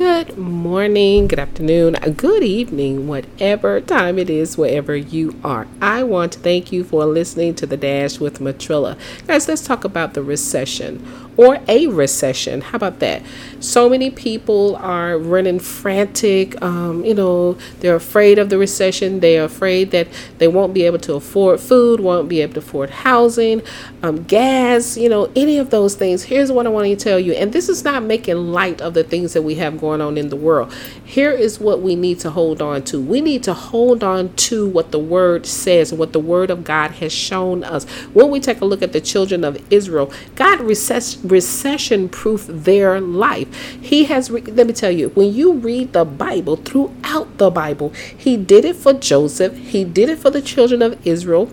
[0.00, 5.66] Good morning, good afternoon, good evening, whatever time it is, wherever you are.
[5.82, 8.96] I want to thank you for listening to The Dash with Matrilla.
[9.26, 12.60] Guys, let's talk about the recession or a recession.
[12.60, 13.22] How about that?
[13.60, 16.60] So many people are running frantic.
[16.62, 19.20] Um, you know, they're afraid of the recession.
[19.20, 20.08] They're afraid that
[20.38, 23.62] they won't be able to afford food, won't be able to afford housing,
[24.02, 26.24] um, gas, you know, any of those things.
[26.24, 27.32] Here's what I want to tell you.
[27.32, 30.28] And this is not making light of the things that we have going on in
[30.28, 30.72] the world.
[31.04, 33.00] Here is what we need to hold on to.
[33.00, 36.92] We need to hold on to what the word says what the word of God
[36.92, 37.84] has shown us.
[38.12, 43.00] When we take a look at the children of Israel, God recess- recession proof their
[43.00, 43.48] life.
[43.80, 47.90] He has, re- let me tell you, when you read the Bible, throughout the Bible,
[48.16, 51.50] He did it for Joseph, He did it for the children of Israel.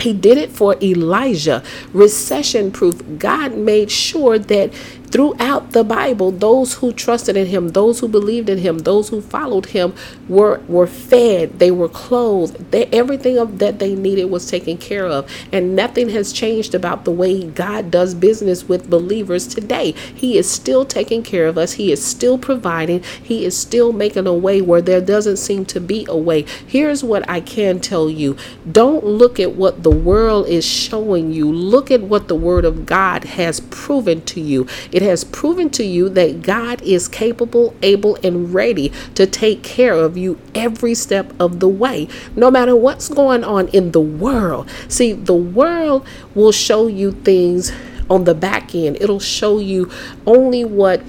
[0.00, 1.62] He did it for Elijah.
[1.92, 3.00] Recession proof.
[3.18, 4.72] God made sure that
[5.12, 9.20] throughout the Bible, those who trusted in him, those who believed in him, those who
[9.20, 9.94] followed him
[10.28, 15.06] were were fed, they were clothed, they, everything of that they needed was taken care
[15.06, 15.30] of.
[15.52, 19.92] And nothing has changed about the way God does business with believers today.
[19.92, 21.74] He is still taking care of us.
[21.74, 23.02] He is still providing.
[23.22, 26.46] He is still making a way where there doesn't seem to be a way.
[26.66, 28.36] Here's what I can tell you.
[28.70, 31.52] Don't look at what the world is showing you.
[31.52, 34.66] Look at what the word of God has proven to you.
[34.90, 39.62] It it has proven to you that God is capable, able, and ready to take
[39.62, 44.00] care of you every step of the way, no matter what's going on in the
[44.00, 44.68] world.
[44.88, 47.72] See, the world will show you things
[48.08, 49.90] on the back end, it'll show you
[50.26, 51.02] only what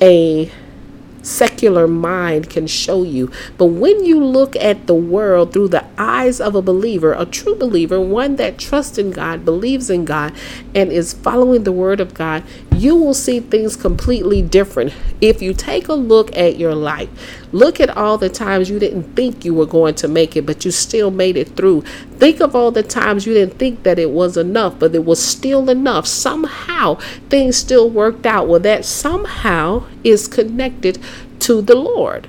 [0.00, 0.50] a
[1.28, 3.30] secular mind can show you.
[3.56, 7.54] But when you look at the world through the eyes of a believer, a true
[7.54, 10.32] believer, one that trusts in God, believes in God,
[10.74, 12.42] and is following the word of God,
[12.74, 14.94] you will see things completely different.
[15.20, 17.08] If you take a look at your life,
[17.52, 20.64] look at all the times you didn't think you were going to make it, but
[20.64, 21.82] you still made it through.
[22.18, 25.22] Think of all the times you didn't think that it was enough, but it was
[25.22, 26.06] still enough.
[26.06, 26.94] Somehow
[27.28, 28.48] things still worked out.
[28.48, 30.98] Well, that somehow is connected
[31.40, 32.28] to the Lord.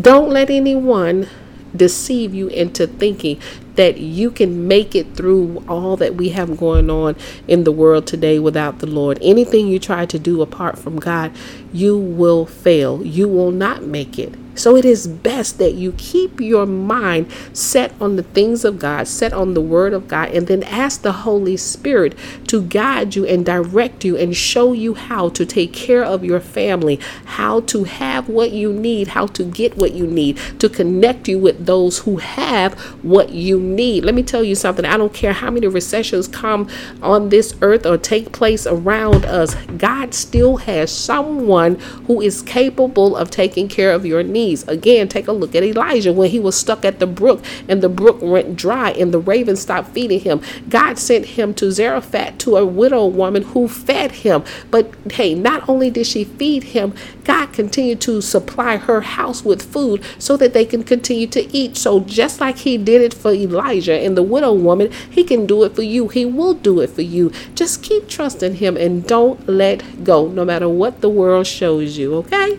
[0.00, 1.28] Don't let anyone
[1.74, 3.40] deceive you into thinking
[3.74, 8.06] that you can make it through all that we have going on in the world
[8.06, 9.18] today without the Lord.
[9.22, 11.32] Anything you try to do apart from God,
[11.72, 13.04] you will fail.
[13.04, 14.34] You will not make it.
[14.58, 19.06] So it is best that you keep your mind set on the things of God,
[19.06, 22.16] set on the Word of God, and then ask the Holy Spirit
[22.48, 26.40] to guide you and direct you and show you how to take care of your
[26.40, 31.28] family, how to have what you need, how to get what you need, to connect
[31.28, 34.04] you with those who have what you need.
[34.04, 34.84] Let me tell you something.
[34.84, 36.68] I don't care how many recessions come
[37.02, 41.76] on this earth or take place around us, God still has someone
[42.06, 44.47] who is capable of taking care of your needs.
[44.66, 47.88] Again, take a look at Elijah when he was stuck at the brook and the
[47.88, 50.40] brook went dry and the ravens stopped feeding him.
[50.68, 54.44] God sent him to Zarephath to a widow woman who fed him.
[54.70, 56.94] But hey, not only did she feed him,
[57.24, 61.76] God continued to supply her house with food so that they can continue to eat.
[61.76, 65.62] So just like he did it for Elijah and the widow woman, he can do
[65.64, 66.08] it for you.
[66.08, 67.30] He will do it for you.
[67.54, 72.14] Just keep trusting him and don't let go no matter what the world shows you,
[72.14, 72.58] okay?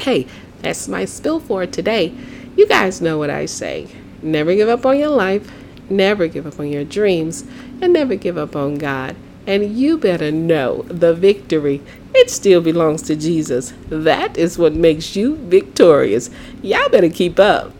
[0.00, 0.26] Hey,
[0.60, 2.12] that's my spill for today.
[2.56, 3.88] You guys know what I say.
[4.22, 5.50] Never give up on your life,
[5.88, 7.44] never give up on your dreams,
[7.80, 9.14] and never give up on God.
[9.46, 11.80] And you better know the victory,
[12.14, 13.72] it still belongs to Jesus.
[13.88, 16.30] That is what makes you victorious.
[16.62, 17.72] Y'all better keep up.